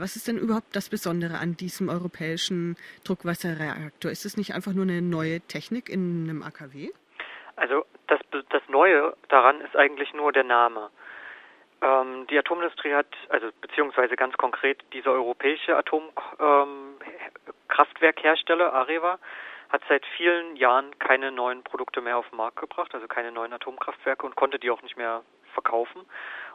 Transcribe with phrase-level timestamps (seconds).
[0.00, 4.10] Was ist denn überhaupt das Besondere an diesem europäischen Druckwasserreaktor?
[4.10, 6.90] Ist es nicht einfach nur eine neue Technik in einem AKW?
[7.56, 8.20] Also das,
[8.50, 10.90] das Neue daran ist eigentlich nur der Name.
[11.82, 19.18] Ähm, die Atomindustrie hat, also beziehungsweise ganz konkret dieser europäische Atomkraftwerkhersteller ähm, Areva,
[19.68, 23.52] hat seit vielen Jahren keine neuen Produkte mehr auf den Markt gebracht, also keine neuen
[23.52, 25.22] Atomkraftwerke und konnte die auch nicht mehr
[25.52, 26.06] verkaufen.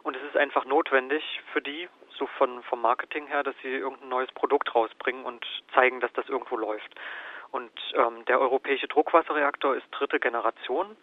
[0.02, 1.22] Und es ist einfach notwendig
[1.52, 1.88] für die,
[2.18, 6.28] so von, vom Marketing her, dass sie irgendein neues Produkt rausbringen und zeigen, dass das
[6.28, 6.94] irgendwo läuft.
[7.50, 10.96] Und ähm, der europäische Druckwasserreaktor ist dritte Generation.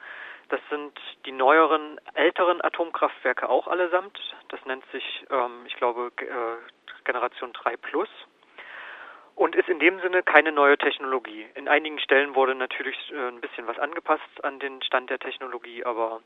[0.49, 4.19] Das sind die neueren, älteren Atomkraftwerke auch allesamt.
[4.47, 8.09] Das nennt sich, ähm, ich glaube, äh, Generation 3 Plus
[9.39, 11.47] und ist in dem Sinne keine neue Technologie.
[11.55, 15.85] In einigen Stellen wurde natürlich äh, ein bisschen was angepasst an den Stand der Technologie,
[15.85, 16.21] aber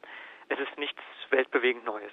[0.50, 2.12] es ist nichts weltbewegend Neues.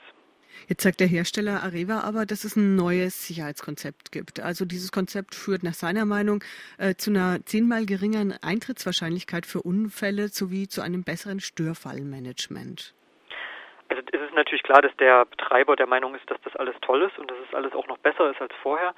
[0.68, 4.40] Jetzt sagt der Hersteller Areva aber, dass es ein neues Sicherheitskonzept gibt.
[4.40, 6.42] Also dieses Konzept führt nach seiner Meinung
[6.78, 12.94] äh, zu einer zehnmal geringeren Eintrittswahrscheinlichkeit für Unfälle sowie zu einem besseren Störfallmanagement.
[13.88, 17.02] Also es ist natürlich klar, dass der Betreiber der Meinung ist, dass das alles toll
[17.02, 18.94] ist und dass es alles auch noch besser ist als vorher.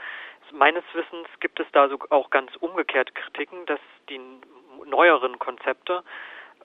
[0.52, 3.80] Meines Wissens gibt es da so auch ganz umgekehrt Kritiken, dass
[4.10, 4.20] die
[4.84, 6.02] neueren Konzepte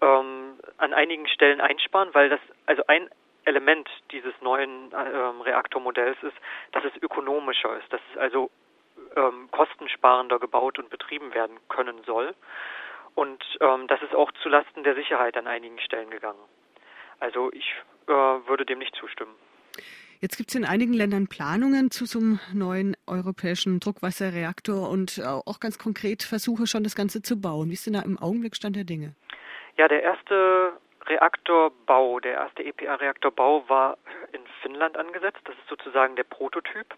[0.02, 3.09] ähm, an einigen Stellen einsparen, weil das also ein
[3.47, 6.35] Element dieses neuen ähm, Reaktormodells ist,
[6.73, 8.51] dass es ökonomischer ist, dass es also
[9.15, 12.35] ähm, kostensparender gebaut und betrieben werden können soll.
[13.15, 16.39] Und ähm, das ist auch zulasten der Sicherheit an einigen Stellen gegangen.
[17.19, 17.73] Also ich
[18.07, 19.33] äh, würde dem nicht zustimmen.
[20.19, 25.59] Jetzt gibt es in einigen Ländern Planungen zu so einem neuen europäischen Druckwasserreaktor und auch
[25.59, 27.69] ganz konkret Versuche schon, das Ganze zu bauen.
[27.69, 29.13] Wie ist denn da im Augenblick Stand der Dinge?
[29.77, 30.73] Ja, der erste
[31.08, 33.97] Reaktorbau, der erste EPA-Reaktorbau war
[34.31, 35.39] in Finnland angesetzt.
[35.45, 36.95] Das ist sozusagen der Prototyp.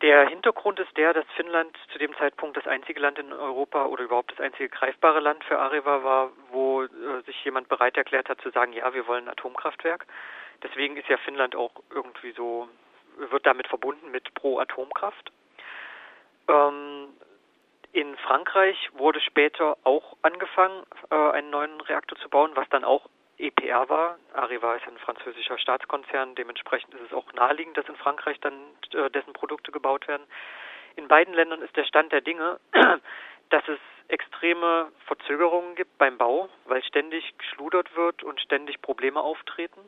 [0.00, 4.04] Der Hintergrund ist der, dass Finnland zu dem Zeitpunkt das einzige Land in Europa oder
[4.04, 6.88] überhaupt das einzige greifbare Land für Areva war, wo äh,
[7.26, 10.06] sich jemand bereit erklärt hat zu sagen, ja, wir wollen ein Atomkraftwerk.
[10.62, 12.68] Deswegen ist ja Finnland auch irgendwie so,
[13.16, 15.32] wird damit verbunden mit Pro-Atomkraft.
[16.48, 16.97] Ähm,
[17.92, 23.08] in Frankreich wurde später auch angefangen, äh, einen neuen Reaktor zu bauen, was dann auch
[23.38, 24.18] EPR war.
[24.34, 28.54] Areva ist ein französischer Staatskonzern, dementsprechend ist es auch naheliegend, dass in Frankreich dann
[28.92, 30.26] äh, dessen Produkte gebaut werden.
[30.96, 32.58] In beiden Ländern ist der Stand der Dinge,
[33.50, 33.78] dass es
[34.08, 39.80] extreme Verzögerungen gibt beim Bau, weil ständig geschludert wird und ständig Probleme auftreten.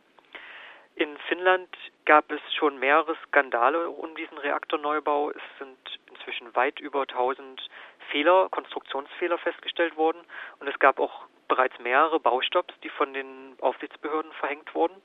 [0.97, 1.69] In Finnland
[2.05, 5.31] gab es schon mehrere Skandale um diesen Reaktorneubau.
[5.31, 5.79] Es sind
[6.11, 7.69] inzwischen weit über 1000
[8.11, 10.21] Fehler, Konstruktionsfehler festgestellt worden
[10.59, 15.01] und es gab auch bereits mehrere Baustopps, die von den Aufsichtsbehörden verhängt wurden.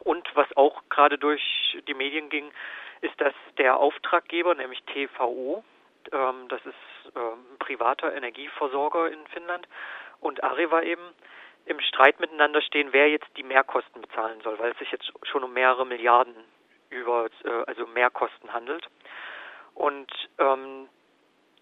[0.00, 2.50] Und was auch gerade durch die Medien ging,
[3.02, 5.62] ist, dass der Auftraggeber, nämlich TVO,
[6.12, 9.66] ähm, das ist ähm, ein privater Energieversorger in Finnland,
[10.20, 11.02] und Areva eben,
[11.70, 15.44] im Streit miteinander stehen, wer jetzt die Mehrkosten bezahlen soll, weil es sich jetzt schon
[15.44, 16.34] um mehrere Milliarden
[16.90, 18.86] über, äh, also Mehrkosten handelt.
[19.74, 20.88] Und ähm,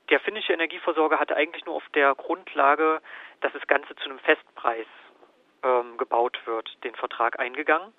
[0.09, 3.01] der finnische Energieversorger hatte eigentlich nur auf der Grundlage,
[3.41, 4.87] dass das Ganze zu einem Festpreis
[5.63, 7.93] ähm, gebaut wird, den Vertrag eingegangen.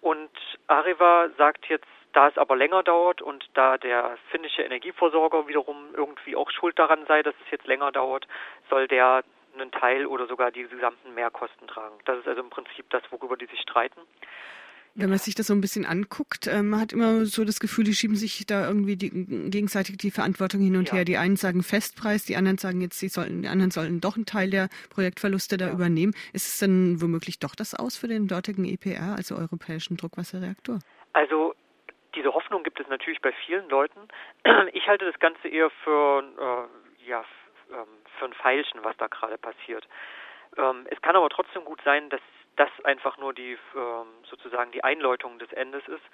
[0.00, 0.30] Und
[0.66, 6.36] Areva sagt jetzt, da es aber länger dauert und da der finnische Energieversorger wiederum irgendwie
[6.36, 8.26] auch schuld daran sei, dass es jetzt länger dauert,
[8.68, 9.22] soll der
[9.54, 11.96] einen Teil oder sogar die gesamten Mehrkosten tragen.
[12.04, 14.00] Das ist also im Prinzip das, worüber die sich streiten.
[14.94, 17.84] Wenn man sich das so ein bisschen anguckt, äh, man hat immer so das Gefühl,
[17.84, 19.08] die schieben sich da irgendwie die,
[19.50, 20.96] gegenseitig die Verantwortung hin und ja.
[20.96, 21.04] her.
[21.06, 24.26] Die einen sagen Festpreis, die anderen sagen jetzt, die, sollen, die anderen sollen doch einen
[24.26, 25.72] Teil der Projektverluste da ja.
[25.72, 26.12] übernehmen.
[26.34, 30.80] Ist es dann womöglich doch das aus für den dortigen EPR, also Europäischen Druckwasserreaktor?
[31.14, 31.54] Also
[32.14, 34.00] diese Hoffnung gibt es natürlich bei vielen Leuten.
[34.74, 37.24] Ich halte das Ganze eher für, äh, ja,
[37.70, 37.88] ähm,
[38.22, 39.86] für ein Feilschen, was da gerade passiert.
[40.56, 42.20] Ähm, es kann aber trotzdem gut sein, dass
[42.56, 46.04] das einfach nur die ähm, sozusagen die Einläutung des Endes ist.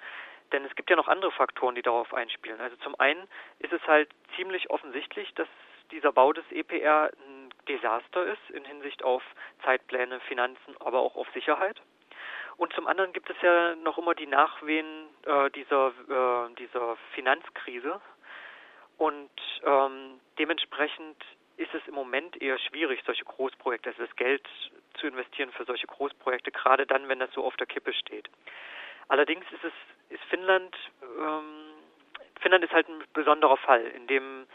[0.51, 2.59] Denn es gibt ja noch andere Faktoren, die darauf einspielen.
[2.59, 3.27] Also zum einen
[3.59, 5.47] ist es halt ziemlich offensichtlich, dass
[5.91, 9.21] dieser Bau des EPR ein Desaster ist in Hinsicht auf
[9.63, 11.79] Zeitpläne, Finanzen, aber auch auf Sicherheit.
[12.57, 18.01] Und zum anderen gibt es ja noch immer die Nachwehen äh, dieser, äh, dieser Finanzkrise.
[18.97, 19.29] Und
[19.63, 21.23] ähm, dementsprechend
[21.59, 24.47] ist es im Moment eher schwierig, solche Großprojekte, also das Geld
[24.95, 28.29] zu investieren für solche Großprojekte, gerade dann, wenn das so auf der Kippe steht.
[29.09, 29.73] Allerdings ist es,
[30.09, 31.73] ist Finnland, ähm,
[32.39, 34.47] Finnland ist halt ein besonderer Fall, in dem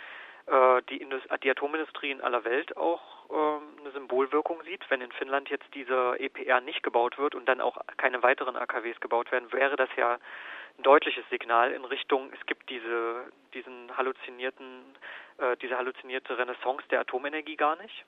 [0.47, 1.07] äh, die,
[1.43, 4.89] die Atomindustrie in aller Welt auch ähm, eine Symbolwirkung sieht.
[4.91, 9.01] Wenn in Finnland jetzt dieser EPR nicht gebaut wird und dann auch keine weiteren AKWs
[9.01, 10.19] gebaut werden, wäre das ja
[10.79, 14.83] ein deutliches Signal in Richtung, es gibt diese, diesen halluzinierten,
[15.39, 18.05] äh, diese halluzinierte Renaissance der Atomenergie gar nicht.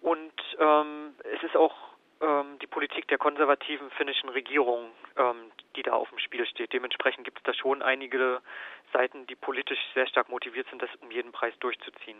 [0.00, 1.74] Und ähm, es ist auch
[2.20, 6.72] ähm, die Politik der konservativen finnischen Regierung, ähm, die da auf dem Spiel steht.
[6.72, 8.40] Dementsprechend gibt es da schon einige
[8.92, 12.18] Seiten, die politisch sehr stark motiviert sind, das um jeden Preis durchzuziehen.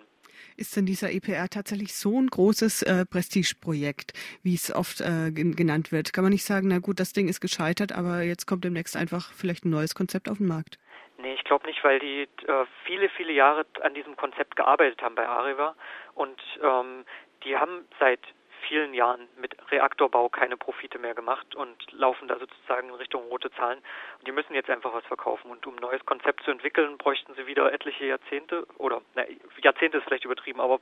[0.57, 4.13] Ist denn dieser EPR tatsächlich so ein großes äh, Prestigeprojekt,
[4.43, 6.13] wie es oft äh, genannt wird?
[6.13, 9.33] Kann man nicht sagen, na gut, das Ding ist gescheitert, aber jetzt kommt demnächst einfach
[9.33, 10.79] vielleicht ein neues Konzept auf den Markt?
[11.19, 15.17] Nee, ich glaube nicht, weil die äh, viele, viele Jahre an diesem Konzept gearbeitet haben
[15.17, 15.75] bei Areva
[16.15, 17.05] und ähm,
[17.45, 18.21] die haben seit
[18.69, 23.51] vielen Jahren mit Reaktorbau keine Profite mehr gemacht und laufen da sozusagen in Richtung rote
[23.53, 23.79] Zahlen.
[24.19, 25.51] Und die müssen jetzt einfach was verkaufen.
[25.51, 29.25] Und um ein neues Konzept zu entwickeln, bräuchten sie wieder etliche Jahrzehnte oder na,
[29.63, 30.81] Jahrzehnte ist vielleicht übertrieben, aber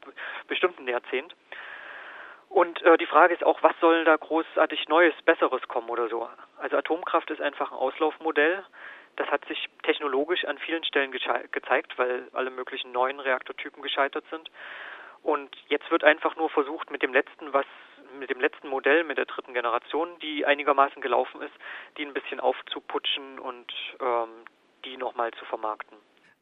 [0.48, 1.34] bestimmt ein Jahrzehnt.
[2.48, 6.28] Und äh, die Frage ist auch, was soll da großartig Neues, Besseres kommen oder so?
[6.58, 8.64] Also Atomkraft ist einfach ein Auslaufmodell.
[9.16, 14.50] Das hat sich technologisch an vielen Stellen gezeigt, weil alle möglichen neuen Reaktortypen gescheitert sind.
[15.22, 17.66] Und jetzt wird einfach nur versucht, mit dem letzten, was
[18.18, 21.54] mit dem letzten Modell, mit der dritten Generation, die einigermaßen gelaufen ist,
[21.96, 24.44] die ein bisschen aufzuputschen und ähm,
[24.84, 25.98] die nochmal zu vermarkten.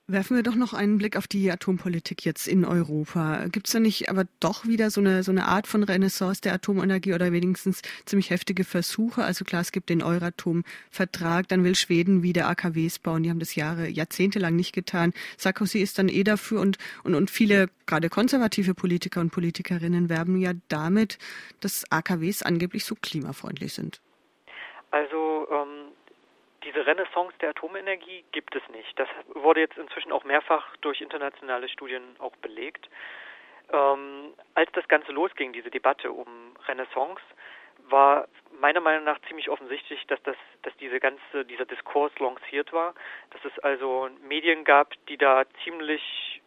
[0.07, 3.47] Werfen wir doch noch einen Blick auf die Atompolitik jetzt in Europa.
[3.47, 6.53] Gibt es da nicht aber doch wieder so eine, so eine Art von Renaissance der
[6.53, 9.25] Atomenergie oder wenigstens ziemlich heftige Versuche?
[9.25, 13.23] Also klar, es gibt den Euratom-Vertrag, dann will Schweden wieder AKWs bauen.
[13.23, 15.15] Die haben das Jahre, jahrzehntelang nicht getan.
[15.39, 20.37] Sarkozy ist dann eh dafür und, und, und viele, gerade konservative Politiker und Politikerinnen werben
[20.37, 21.17] ja damit,
[21.61, 24.03] dass AKWs angeblich so klimafreundlich sind.
[24.91, 25.24] Also
[26.75, 28.99] diese Renaissance der Atomenergie gibt es nicht.
[28.99, 32.89] Das wurde jetzt inzwischen auch mehrfach durch internationale Studien auch belegt.
[33.73, 37.23] Ähm, als das Ganze losging, diese Debatte um Renaissance,
[37.89, 38.29] war
[38.61, 42.95] meiner Meinung nach ziemlich offensichtlich, dass das, dass diese ganze, dieser Diskurs lanciert war,
[43.31, 46.41] dass es also Medien gab, die da ziemlich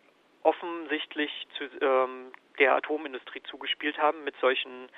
[0.44, 4.90] offensichtlich zu ähm, der Atomindustrie zugespielt haben mit solchen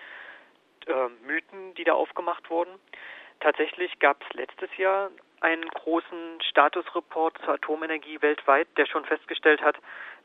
[0.87, 2.79] äh, Mythen, die da aufgemacht wurden.
[3.39, 5.09] Tatsächlich gab es letztes Jahr
[5.41, 9.77] einen großen Statusreport zur Atomenergie weltweit, der schon festgestellt hat,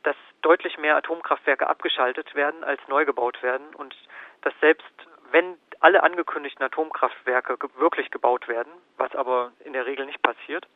[0.02, 3.94] dass deutlich mehr Atomkraftwerke abgeschaltet werden, als neu gebaut werden und
[4.43, 4.84] dass selbst
[5.31, 10.66] wenn alle angekündigten Atomkraftwerke wirklich gebaut werden, was aber in der Regel nicht passiert,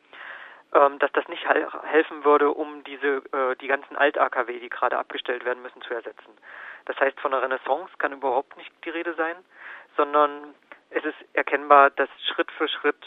[0.73, 5.45] ähm, dass das nicht helfen würde, um diese äh, die ganzen Alt-AKW, die gerade abgestellt
[5.45, 6.37] werden müssen, zu ersetzen.
[6.85, 9.35] Das heißt, von einer Renaissance kann überhaupt nicht die Rede sein,
[9.97, 10.53] sondern
[10.89, 13.03] es ist erkennbar, dass Schritt für Schritt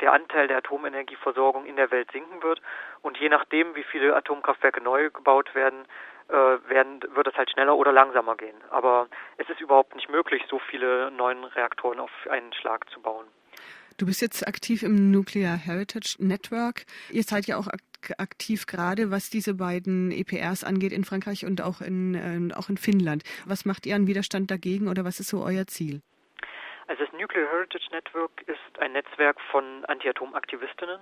[0.00, 2.60] der Anteil der Atomenergieversorgung in der Welt sinken wird
[3.02, 5.86] und je nachdem, wie viele Atomkraftwerke neu gebaut werden,
[6.28, 8.56] äh, werden wird es halt schneller oder langsamer gehen.
[8.70, 9.08] Aber
[9.38, 13.26] es ist überhaupt nicht möglich, so viele neuen Reaktoren auf einen Schlag zu bauen.
[13.96, 16.84] Du bist jetzt aktiv im Nuclear Heritage Network.
[17.10, 17.68] Ihr seid ja auch
[18.18, 22.76] aktiv gerade, was diese beiden EPRs angeht in Frankreich und auch in, äh, auch in
[22.76, 23.22] Finnland.
[23.46, 26.02] Was macht ihr an Widerstand dagegen oder was ist so euer Ziel?
[26.88, 31.00] Also das Nuclear Heritage Network ist ein Netzwerk von Anti-Atom-Aktivistinnen,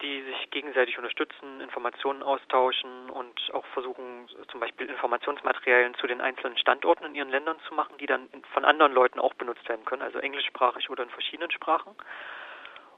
[0.00, 6.56] die sich gegenseitig unterstützen, Informationen austauschen und auch versuchen, zum Beispiel Informationsmaterialien zu den einzelnen
[6.56, 10.00] Standorten in ihren Ländern zu machen, die dann von anderen Leuten auch benutzt werden können,
[10.00, 11.94] also englischsprachig oder in verschiedenen Sprachen.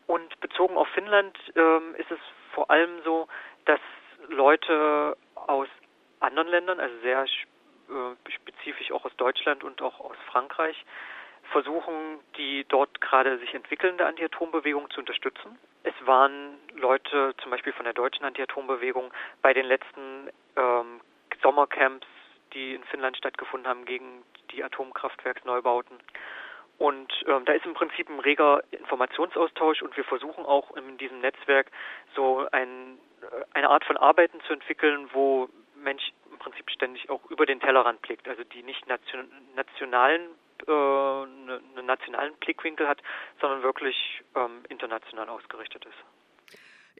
[0.07, 2.21] Und bezogen auf Finnland ähm, ist es
[2.53, 3.27] vor allem so,
[3.65, 3.81] dass
[4.29, 5.69] Leute aus
[6.21, 10.77] anderen Ländern, also sehr äh, spezifisch auch aus Deutschland und auch aus Frankreich,
[11.51, 15.59] versuchen, die dort gerade sich entwickelnde Anti-Atom-Bewegung zu unterstützen.
[15.83, 21.01] Es waren Leute, zum Beispiel von der deutschen Anti-Atom-Bewegung, bei den letzten ähm,
[21.43, 22.07] Sommercamps,
[22.53, 25.99] die in Finnland stattgefunden haben gegen die Atomkraftwerksneubauten.
[26.79, 31.21] Und ähm, da ist im Prinzip ein reger Informationsaustausch und wir versuchen auch in diesem
[31.21, 31.71] Netzwerk
[32.17, 37.25] so ein, äh, eine Art von Arbeiten zu entwickeln, wo Mensch im Prinzip ständig auch
[37.31, 40.23] über den Tellerrand blickt, also die nicht nation, nationalen
[40.67, 43.03] äh, einen ne nationalen Blickwinkel hat,
[43.41, 46.05] sondern wirklich ähm, international ausgerichtet ist.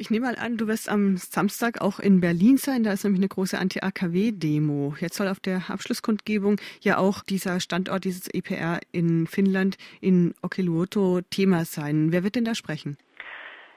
[0.01, 2.85] Ich nehme mal an, du wirst am Samstag auch in Berlin sein.
[2.85, 4.95] Da ist nämlich eine große Anti-AKW-Demo.
[4.99, 11.21] Jetzt soll auf der Abschlusskundgebung ja auch dieser Standort, dieses EPR in Finnland, in Okiluoto,
[11.31, 12.13] Thema sein.
[12.13, 12.97] Wer wird denn da sprechen?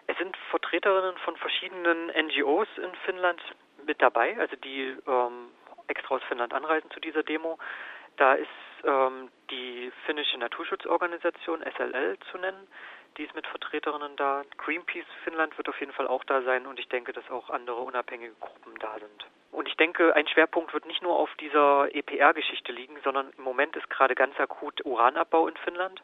[0.07, 3.41] Es sind Vertreterinnen von verschiedenen NGOs in Finnland
[3.85, 5.49] mit dabei, also die ähm,
[5.87, 7.57] extra aus Finnland anreisen zu dieser Demo.
[8.17, 8.49] Da ist
[8.83, 12.67] ähm, die finnische Naturschutzorganisation SLL zu nennen.
[13.17, 14.41] Die ist mit Vertreterinnen da.
[14.57, 17.77] Greenpeace Finnland wird auf jeden Fall auch da sein und ich denke, dass auch andere
[17.77, 19.27] unabhängige Gruppen da sind.
[19.51, 23.75] Und ich denke, ein Schwerpunkt wird nicht nur auf dieser EPR-Geschichte liegen, sondern im Moment
[23.75, 26.01] ist gerade ganz akut Uranabbau in Finnland.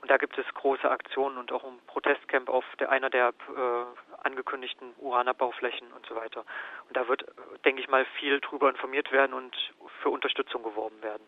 [0.00, 4.22] Und da gibt es große Aktionen und auch ein Protestcamp auf der, einer der äh,
[4.22, 6.44] angekündigten Uranabbau-Flächen und so weiter.
[6.88, 7.24] Und da wird,
[7.64, 9.56] denke ich mal, viel drüber informiert werden und
[10.02, 11.24] für Unterstützung geworben werden.